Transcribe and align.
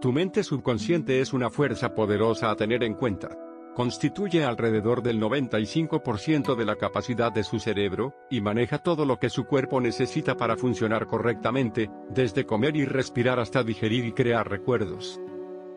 Tu 0.00 0.12
mente 0.12 0.42
subconsciente 0.42 1.20
es 1.20 1.34
una 1.34 1.50
fuerza 1.50 1.94
poderosa 1.94 2.50
a 2.50 2.56
tener 2.56 2.82
en 2.84 2.94
cuenta. 2.94 3.36
Constituye 3.74 4.44
alrededor 4.44 5.02
del 5.02 5.20
95% 5.20 6.56
de 6.56 6.64
la 6.64 6.76
capacidad 6.76 7.30
de 7.30 7.44
su 7.44 7.60
cerebro, 7.60 8.14
y 8.30 8.40
maneja 8.40 8.78
todo 8.78 9.04
lo 9.04 9.18
que 9.18 9.28
su 9.28 9.44
cuerpo 9.44 9.78
necesita 9.78 10.38
para 10.38 10.56
funcionar 10.56 11.06
correctamente, 11.06 11.90
desde 12.08 12.46
comer 12.46 12.76
y 12.76 12.86
respirar 12.86 13.38
hasta 13.38 13.62
digerir 13.62 14.06
y 14.06 14.12
crear 14.12 14.48
recuerdos. 14.48 15.20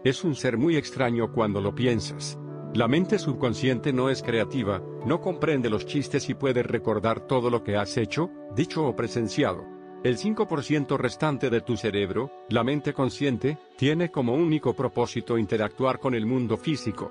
Es 0.05 0.23
un 0.23 0.35
ser 0.35 0.57
muy 0.57 0.77
extraño 0.77 1.33
cuando 1.33 1.59
lo 1.59 1.75
piensas. 1.75 2.39
La 2.73 2.87
mente 2.87 3.19
subconsciente 3.19 3.91
no 3.91 4.09
es 4.09 4.23
creativa, 4.23 4.81
no 5.05 5.19
comprende 5.19 5.69
los 5.69 5.85
chistes 5.85 6.29
y 6.29 6.33
puede 6.33 6.63
recordar 6.63 7.27
todo 7.27 7.49
lo 7.49 7.61
que 7.65 7.75
has 7.75 7.97
hecho, 7.97 8.29
dicho 8.55 8.85
o 8.85 8.95
presenciado. 8.95 9.72
El 10.03 10.17
5% 10.17 10.97
restante 10.97 11.49
de 11.49 11.61
tu 11.61 11.77
cerebro, 11.77 12.29
la 12.49 12.65
mente 12.65 12.93
consciente, 12.93 13.57
tiene 13.77 14.11
como 14.11 14.33
único 14.33 14.73
propósito 14.73 15.37
interactuar 15.37 15.99
con 15.99 16.13
el 16.13 16.25
mundo 16.25 16.57
físico. 16.57 17.09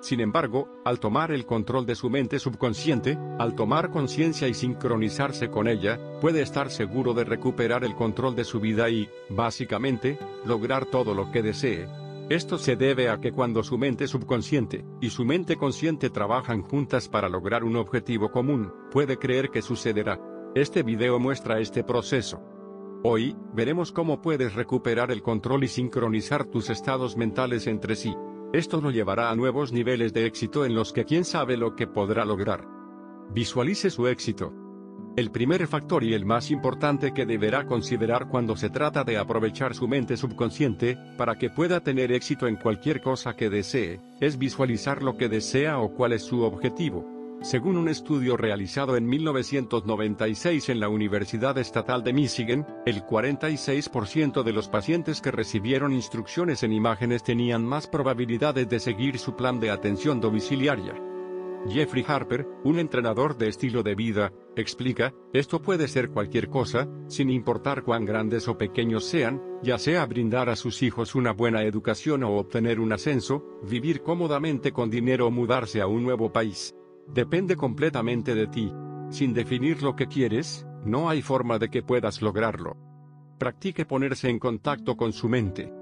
Sin 0.00 0.18
embargo, 0.18 0.80
al 0.86 0.98
tomar 0.98 1.30
el 1.30 1.44
control 1.44 1.84
de 1.84 1.94
su 1.94 2.08
mente 2.08 2.38
subconsciente, 2.38 3.18
al 3.38 3.54
tomar 3.54 3.90
conciencia 3.90 4.48
y 4.48 4.54
sincronizarse 4.54 5.50
con 5.50 5.68
ella, 5.68 6.00
puede 6.22 6.40
estar 6.40 6.70
seguro 6.70 7.12
de 7.12 7.24
recuperar 7.24 7.84
el 7.84 7.94
control 7.94 8.34
de 8.34 8.44
su 8.44 8.60
vida 8.60 8.88
y, 8.88 9.10
básicamente, 9.28 10.18
lograr 10.46 10.86
todo 10.86 11.14
lo 11.14 11.30
que 11.30 11.42
desee. 11.42 11.86
Esto 12.30 12.56
se 12.56 12.76
debe 12.76 13.10
a 13.10 13.20
que 13.20 13.32
cuando 13.32 13.62
su 13.62 13.76
mente 13.76 14.08
subconsciente 14.08 14.86
y 15.02 15.10
su 15.10 15.26
mente 15.26 15.56
consciente 15.56 16.08
trabajan 16.08 16.62
juntas 16.62 17.10
para 17.10 17.28
lograr 17.28 17.62
un 17.62 17.76
objetivo 17.76 18.32
común, 18.32 18.72
puede 18.90 19.18
creer 19.18 19.50
que 19.50 19.60
sucederá. 19.60 20.31
Este 20.54 20.82
video 20.82 21.18
muestra 21.18 21.60
este 21.60 21.82
proceso. 21.82 22.42
Hoy, 23.04 23.34
veremos 23.54 23.90
cómo 23.90 24.20
puedes 24.20 24.54
recuperar 24.54 25.10
el 25.10 25.22
control 25.22 25.64
y 25.64 25.68
sincronizar 25.68 26.44
tus 26.44 26.68
estados 26.68 27.16
mentales 27.16 27.66
entre 27.66 27.96
sí. 27.96 28.14
Esto 28.52 28.78
lo 28.82 28.90
llevará 28.90 29.30
a 29.30 29.34
nuevos 29.34 29.72
niveles 29.72 30.12
de 30.12 30.26
éxito 30.26 30.66
en 30.66 30.74
los 30.74 30.92
que 30.92 31.06
quién 31.06 31.24
sabe 31.24 31.56
lo 31.56 31.74
que 31.74 31.86
podrá 31.86 32.26
lograr. 32.26 32.68
Visualice 33.30 33.88
su 33.88 34.08
éxito. 34.08 34.52
El 35.16 35.30
primer 35.30 35.66
factor 35.66 36.04
y 36.04 36.12
el 36.12 36.26
más 36.26 36.50
importante 36.50 37.14
que 37.14 37.24
deberá 37.24 37.64
considerar 37.64 38.28
cuando 38.28 38.54
se 38.54 38.68
trata 38.68 39.04
de 39.04 39.16
aprovechar 39.16 39.74
su 39.74 39.88
mente 39.88 40.18
subconsciente, 40.18 40.98
para 41.16 41.38
que 41.38 41.48
pueda 41.48 41.80
tener 41.80 42.12
éxito 42.12 42.46
en 42.46 42.56
cualquier 42.56 43.00
cosa 43.00 43.34
que 43.36 43.48
desee, 43.48 44.02
es 44.20 44.36
visualizar 44.36 45.02
lo 45.02 45.16
que 45.16 45.30
desea 45.30 45.78
o 45.78 45.94
cuál 45.94 46.12
es 46.12 46.24
su 46.24 46.42
objetivo. 46.42 47.21
Según 47.42 47.76
un 47.76 47.88
estudio 47.88 48.36
realizado 48.36 48.96
en 48.96 49.04
1996 49.04 50.68
en 50.68 50.78
la 50.78 50.88
Universidad 50.88 51.58
Estatal 51.58 52.04
de 52.04 52.12
Michigan, 52.12 52.64
el 52.86 53.04
46% 53.04 54.44
de 54.44 54.52
los 54.52 54.68
pacientes 54.68 55.20
que 55.20 55.32
recibieron 55.32 55.92
instrucciones 55.92 56.62
en 56.62 56.72
imágenes 56.72 57.24
tenían 57.24 57.64
más 57.66 57.88
probabilidades 57.88 58.68
de 58.68 58.78
seguir 58.78 59.18
su 59.18 59.34
plan 59.34 59.58
de 59.58 59.72
atención 59.72 60.20
domiciliaria. 60.20 60.94
Jeffrey 61.68 62.04
Harper, 62.06 62.46
un 62.62 62.78
entrenador 62.78 63.36
de 63.36 63.48
estilo 63.48 63.82
de 63.82 63.96
vida, 63.96 64.32
explica, 64.54 65.12
esto 65.32 65.60
puede 65.60 65.88
ser 65.88 66.10
cualquier 66.10 66.48
cosa, 66.48 66.88
sin 67.08 67.28
importar 67.28 67.82
cuán 67.82 68.04
grandes 68.04 68.46
o 68.46 68.56
pequeños 68.56 69.04
sean, 69.04 69.42
ya 69.64 69.78
sea 69.78 70.06
brindar 70.06 70.48
a 70.48 70.54
sus 70.54 70.80
hijos 70.82 71.16
una 71.16 71.32
buena 71.32 71.64
educación 71.64 72.22
o 72.22 72.36
obtener 72.36 72.78
un 72.78 72.92
ascenso, 72.92 73.44
vivir 73.68 74.02
cómodamente 74.02 74.70
con 74.70 74.90
dinero 74.90 75.26
o 75.26 75.32
mudarse 75.32 75.80
a 75.80 75.88
un 75.88 76.04
nuevo 76.04 76.32
país. 76.32 76.76
Depende 77.08 77.56
completamente 77.56 78.34
de 78.34 78.46
ti. 78.46 78.72
Sin 79.10 79.34
definir 79.34 79.82
lo 79.82 79.94
que 79.94 80.06
quieres, 80.06 80.66
no 80.84 81.08
hay 81.08 81.22
forma 81.22 81.58
de 81.58 81.68
que 81.68 81.82
puedas 81.82 82.22
lograrlo. 82.22 82.76
Practique 83.38 83.84
ponerse 83.84 84.28
en 84.28 84.38
contacto 84.38 84.96
con 84.96 85.12
su 85.12 85.28
mente. 85.28 85.72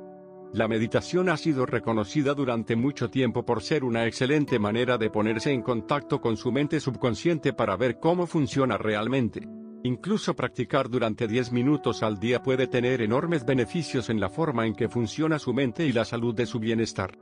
La 0.52 0.66
meditación 0.66 1.28
ha 1.28 1.36
sido 1.36 1.64
reconocida 1.64 2.34
durante 2.34 2.74
mucho 2.74 3.08
tiempo 3.08 3.45
por 3.45 3.62
ser 3.62 3.84
una 3.84 4.06
excelente 4.06 4.58
manera 4.58 4.98
de 4.98 5.08
ponerse 5.08 5.52
en 5.52 5.62
contacto 5.62 6.20
con 6.20 6.36
su 6.36 6.50
mente 6.50 6.80
subconsciente 6.80 7.52
para 7.52 7.77
ver 7.77 8.00
cómo 8.00 8.27
funciona 8.27 8.77
realmente. 8.77 9.46
Incluso 9.84 10.34
practicar 10.34 10.90
durante 10.90 11.28
10 11.28 11.52
minutos 11.52 12.02
al 12.02 12.18
día 12.18 12.42
puede 12.42 12.66
tener 12.66 13.00
enormes 13.00 13.46
beneficios 13.46 14.11
en 14.11 14.18
la 14.18 14.28
forma 14.28 14.66
en 14.66 14.74
que 14.74 14.89
funciona 14.89 15.39
su 15.39 15.55
mente 15.55 15.86
y 15.86 15.92
la 15.92 16.05
salud 16.05 16.34
de 16.34 16.46
su 16.46 16.58
bienestar. 16.58 17.16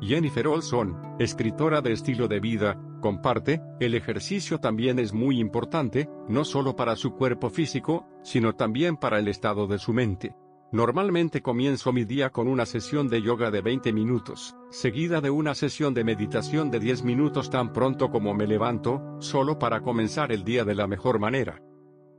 Jennifer 0.00 0.48
Olson, 0.48 1.16
escritora 1.18 1.80
de 1.80 1.92
estilo 1.92 2.26
de 2.28 2.40
vida, 2.40 2.76
comparte, 3.00 3.60
el 3.80 3.94
ejercicio 3.94 4.58
también 4.58 4.98
es 4.98 5.12
muy 5.12 5.38
importante, 5.38 6.08
no 6.28 6.44
solo 6.44 6.74
para 6.74 6.96
su 6.96 7.12
cuerpo 7.14 7.50
físico, 7.50 8.06
sino 8.22 8.54
también 8.54 8.96
para 8.96 9.18
el 9.18 9.28
estado 9.28 9.66
de 9.66 9.78
su 9.78 9.92
mente. 9.92 10.34
Normalmente 10.72 11.42
comienzo 11.42 11.92
mi 11.92 12.06
día 12.06 12.30
con 12.30 12.48
una 12.48 12.64
sesión 12.64 13.08
de 13.08 13.20
yoga 13.20 13.50
de 13.50 13.60
20 13.60 13.92
minutos, 13.92 14.56
seguida 14.70 15.20
de 15.20 15.28
una 15.28 15.54
sesión 15.54 15.92
de 15.92 16.02
meditación 16.02 16.70
de 16.70 16.80
10 16.80 17.04
minutos 17.04 17.50
tan 17.50 17.74
pronto 17.74 18.10
como 18.10 18.32
me 18.32 18.46
levanto, 18.46 19.02
solo 19.18 19.58
para 19.58 19.82
comenzar 19.82 20.32
el 20.32 20.44
día 20.44 20.64
de 20.64 20.74
la 20.74 20.86
mejor 20.86 21.18
manera. 21.18 21.60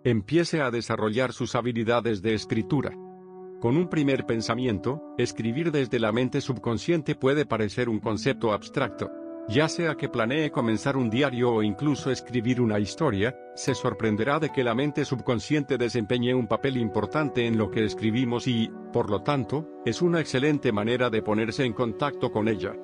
Empiece 0.04 0.62
a 0.62 0.70
desarrollar 0.70 1.34
sus 1.34 1.56
habilidades 1.56 2.22
de 2.22 2.36
escritura. 2.36 2.92
Con 3.64 3.78
un 3.78 3.88
primer 3.88 4.26
pensamiento, 4.26 5.02
escribir 5.18 5.72
desde 5.72 5.98
la 5.98 6.12
mente 6.12 6.42
subconsciente 6.42 7.16
puede 7.16 7.46
parecer 7.46 7.88
un 7.88 8.02
concepto 8.02 8.52
abstracto, 8.52 9.10
ya 9.48 9.70
sea 9.70 9.96
que 9.96 10.10
planee 10.10 10.52
comenzar 10.52 10.98
un 10.98 11.10
diario 11.10 11.50
o 11.50 11.64
incluso 11.64 12.12
escribir 12.12 12.60
una 12.60 12.78
historia, 12.78 13.34
se 13.56 13.74
sorprenderá 13.74 14.38
de 14.40 14.50
que 14.50 14.66
la 14.66 14.76
mente 14.76 15.06
subconsciente 15.06 15.78
desempeñe 15.78 16.36
un 16.36 16.48
papel 16.48 16.76
importante 16.76 17.48
en 17.48 17.58
lo 17.58 17.72
que 17.72 17.86
escribimos 17.86 18.50
y, 18.50 18.70
por 18.92 19.10
lo 19.10 19.22
tanto, 19.22 19.66
es 19.86 20.02
una 20.02 20.20
excelente 20.20 20.74
manera 20.74 21.10
de 21.10 21.22
ponerse 21.22 21.64
en 21.64 21.72
contacto 21.72 22.34
con 22.34 22.50
ella. 22.50 22.76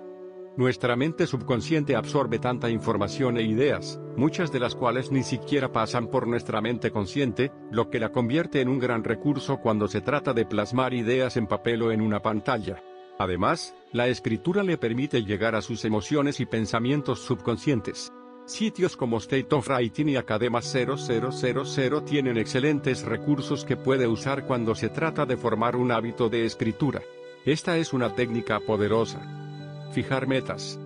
Nuestra 0.59 0.97
mente 0.97 1.25
subconsciente 1.25 1.96
absorbe 1.96 2.38
tanta 2.38 2.70
información 2.70 3.38
e 3.38 3.44
ideas, 3.44 3.97
muchas 4.18 4.52
de 4.52 4.59
las 4.59 4.75
cuales 4.75 5.09
ni 5.09 5.24
siquiera 5.24 5.72
pasan 5.72 6.08
por 6.08 6.28
nuestra 6.28 6.59
mente 6.59 6.92
consciente, 6.92 7.53
lo 7.72 7.90
que 7.90 7.97
la 7.97 8.12
convierte 8.12 8.59
en 8.59 8.68
un 8.68 8.78
gran 8.78 9.06
recurso 9.06 9.62
cuando 9.62 9.88
se 9.88 10.02
trata 10.02 10.34
de 10.34 10.46
plasmar 10.46 10.94
ideas 10.94 11.38
en 11.38 11.47
papel 11.47 11.84
o 11.84 11.94
en 11.94 12.02
una 12.02 12.22
pantalla. 12.22 12.84
Además, 13.18 13.74
la 13.94 14.09
escritura 14.09 14.62
le 14.62 14.78
permite 14.78 15.24
llegar 15.24 15.56
a 15.56 15.62
sus 15.62 15.86
emociones 15.86 16.42
y 16.42 16.46
pensamientos 16.46 17.22
subconscientes. 17.22 18.12
Sitios 18.46 18.97
como 18.97 19.20
State 19.20 19.56
of 19.56 19.70
Writing 19.70 20.09
y 20.09 20.18
Academa 20.18 20.62
0000 20.62 22.03
tienen 22.03 22.38
excelentes 22.38 23.03
recursos 23.03 23.64
que 23.64 23.78
puede 23.78 24.08
usar 24.08 24.46
cuando 24.46 24.76
se 24.76 24.90
trata 24.90 25.26
de 25.26 25.38
formar 25.38 25.78
un 25.78 25.94
hábito 25.94 26.28
de 26.28 26.44
escritura. 26.44 27.02
Esta 27.46 27.78
es 27.78 27.94
una 27.94 28.14
técnica 28.14 28.59
poderosa. 28.59 29.39
Fijar 29.92 30.28
metas. 30.28 30.80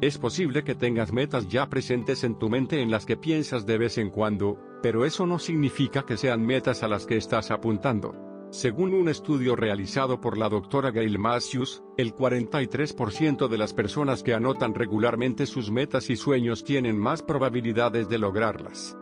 Es 0.00 0.18
posible 0.18 0.64
que 0.64 0.74
tengas 0.74 1.12
metas 1.12 1.48
ya 1.48 1.68
presentes 1.68 2.24
en 2.24 2.38
tu 2.38 2.48
mente 2.48 2.80
en 2.80 2.90
las 2.90 3.06
que 3.06 3.16
piensas 3.16 3.66
de 3.66 3.78
vez 3.78 3.98
en 3.98 4.10
cuando, 4.10 4.58
pero 4.82 5.04
eso 5.04 5.26
no 5.26 5.38
significa 5.38 6.04
que 6.04 6.16
sean 6.16 6.44
metas 6.44 6.82
a 6.82 6.88
las 6.88 7.06
que 7.06 7.16
estás 7.16 7.50
apuntando. 7.50 8.14
Según 8.50 8.94
un 8.94 9.08
estudio 9.08 9.54
realizado 9.54 10.20
por 10.20 10.36
la 10.36 10.48
doctora 10.48 10.90
Gail 10.90 11.18
Matthews, 11.18 11.84
el 11.96 12.12
43% 12.12 13.46
de 13.46 13.58
las 13.58 13.72
personas 13.72 14.24
que 14.24 14.34
anotan 14.34 14.74
regularmente 14.74 15.46
sus 15.46 15.70
metas 15.70 16.10
y 16.10 16.16
sueños 16.16 16.64
tienen 16.64 16.98
más 16.98 17.22
probabilidades 17.22 18.08
de 18.08 18.18
lograrlas. 18.18 18.96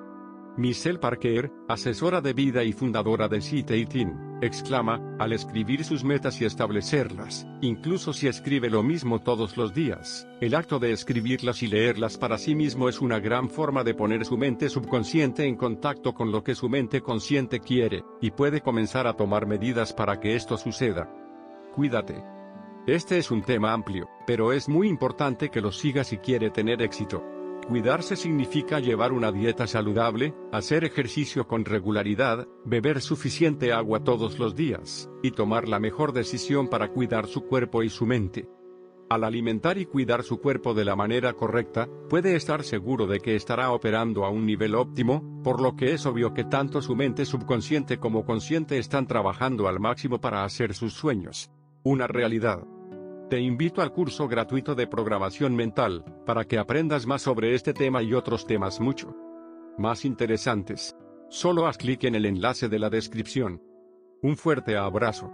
Michelle 0.58 0.98
Parker, 0.98 1.50
asesora 1.68 2.20
de 2.20 2.34
vida 2.34 2.64
y 2.64 2.72
fundadora 2.72 3.28
de 3.28 3.40
Team, 3.88 4.27
exclama, 4.40 5.00
al 5.18 5.32
escribir 5.32 5.84
sus 5.84 6.04
metas 6.04 6.40
y 6.40 6.44
establecerlas, 6.44 7.46
incluso 7.60 8.12
si 8.12 8.28
escribe 8.28 8.70
lo 8.70 8.82
mismo 8.82 9.20
todos 9.20 9.56
los 9.56 9.74
días, 9.74 10.26
el 10.40 10.54
acto 10.54 10.78
de 10.78 10.92
escribirlas 10.92 11.62
y 11.62 11.66
leerlas 11.66 12.16
para 12.18 12.38
sí 12.38 12.54
mismo 12.54 12.88
es 12.88 13.00
una 13.00 13.20
gran 13.20 13.50
forma 13.50 13.84
de 13.84 13.94
poner 13.94 14.24
su 14.24 14.36
mente 14.36 14.68
subconsciente 14.68 15.44
en 15.44 15.56
contacto 15.56 16.14
con 16.14 16.32
lo 16.32 16.42
que 16.44 16.54
su 16.54 16.68
mente 16.68 17.00
consciente 17.00 17.60
quiere, 17.60 18.04
y 18.20 18.30
puede 18.30 18.60
comenzar 18.60 19.06
a 19.06 19.14
tomar 19.14 19.46
medidas 19.46 19.92
para 19.92 20.20
que 20.20 20.36
esto 20.36 20.56
suceda. 20.56 21.12
Cuídate. 21.74 22.22
Este 22.86 23.18
es 23.18 23.30
un 23.30 23.42
tema 23.42 23.74
amplio, 23.74 24.08
pero 24.26 24.52
es 24.52 24.68
muy 24.68 24.88
importante 24.88 25.50
que 25.50 25.60
lo 25.60 25.72
sigas 25.72 26.06
si 26.06 26.16
quiere 26.16 26.48
tener 26.50 26.80
éxito. 26.80 27.22
Cuidarse 27.68 28.16
significa 28.16 28.80
llevar 28.80 29.12
una 29.12 29.30
dieta 29.30 29.66
saludable, 29.66 30.34
hacer 30.52 30.84
ejercicio 30.84 31.46
con 31.46 31.66
regularidad, 31.66 32.48
beber 32.64 33.02
suficiente 33.02 33.74
agua 33.74 34.02
todos 34.02 34.38
los 34.38 34.56
días, 34.56 35.10
y 35.22 35.32
tomar 35.32 35.68
la 35.68 35.78
mejor 35.78 36.14
decisión 36.14 36.68
para 36.68 36.88
cuidar 36.88 37.26
su 37.26 37.42
cuerpo 37.42 37.82
y 37.82 37.90
su 37.90 38.06
mente. 38.06 38.48
Al 39.10 39.22
alimentar 39.22 39.76
y 39.76 39.84
cuidar 39.84 40.22
su 40.22 40.40
cuerpo 40.40 40.72
de 40.72 40.86
la 40.86 40.96
manera 40.96 41.34
correcta, 41.34 41.90
puede 42.08 42.36
estar 42.36 42.64
seguro 42.64 43.06
de 43.06 43.20
que 43.20 43.36
estará 43.36 43.70
operando 43.70 44.24
a 44.24 44.30
un 44.30 44.46
nivel 44.46 44.74
óptimo, 44.74 45.42
por 45.44 45.60
lo 45.60 45.76
que 45.76 45.92
es 45.92 46.06
obvio 46.06 46.32
que 46.32 46.44
tanto 46.44 46.80
su 46.80 46.96
mente 46.96 47.26
subconsciente 47.26 47.98
como 47.98 48.24
consciente 48.24 48.78
están 48.78 49.06
trabajando 49.06 49.68
al 49.68 49.78
máximo 49.78 50.22
para 50.22 50.42
hacer 50.44 50.72
sus 50.72 50.94
sueños 50.94 51.50
una 51.82 52.06
realidad. 52.06 52.66
Te 53.28 53.38
invito 53.38 53.82
al 53.82 53.92
curso 53.92 54.26
gratuito 54.26 54.74
de 54.74 54.86
programación 54.86 55.54
mental, 55.54 56.02
para 56.24 56.44
que 56.44 56.58
aprendas 56.58 57.06
más 57.06 57.20
sobre 57.20 57.54
este 57.54 57.74
tema 57.74 58.02
y 58.02 58.14
otros 58.14 58.46
temas 58.46 58.80
mucho 58.80 59.14
más 59.76 60.04
interesantes. 60.04 60.96
Solo 61.28 61.66
haz 61.66 61.76
clic 61.76 62.04
en 62.04 62.14
el 62.14 62.26
enlace 62.26 62.68
de 62.68 62.78
la 62.78 62.90
descripción. 62.90 63.62
Un 64.22 64.36
fuerte 64.36 64.76
abrazo. 64.76 65.30